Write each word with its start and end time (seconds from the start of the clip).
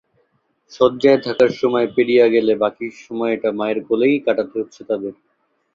শয্যায় 0.71 1.19
থাকার 1.25 1.51
সময় 1.59 1.87
পেরিয়ে 1.95 2.25
গেলে 2.33 2.53
বাকি 2.63 2.85
সময়টা 3.01 3.49
মায়ের 3.59 3.79
কোলেই 3.87 4.15
কাটাতে 4.25 4.55
হচ্ছে 4.59 4.81
তাদের। 4.89 5.13